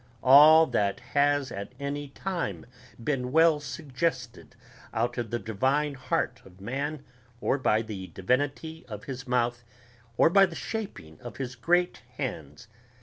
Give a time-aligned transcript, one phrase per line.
[0.23, 2.65] all that has at any time
[3.03, 4.55] been well suggested
[4.95, 7.03] out of the divine heart of man
[7.39, 9.63] or by the divinity of his mouth
[10.17, 12.67] or by the shaping of his great hands